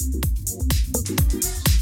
[0.00, 1.79] Thank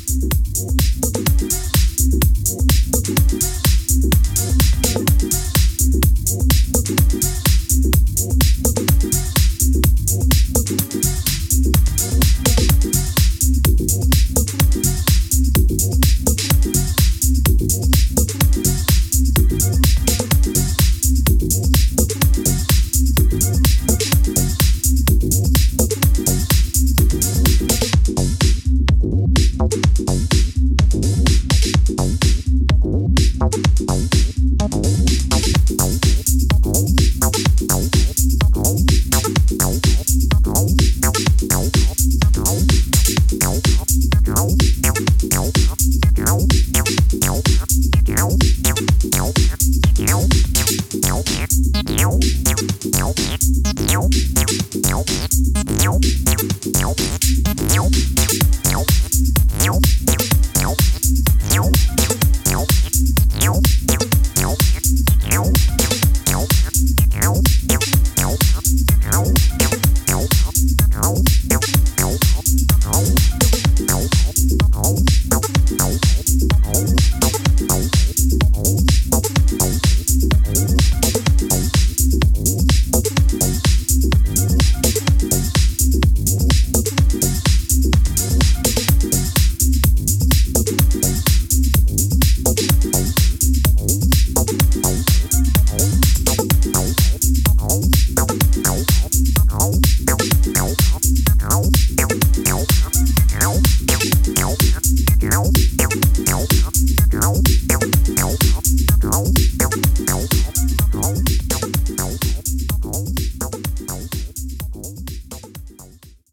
[87.20, 87.47] Peace.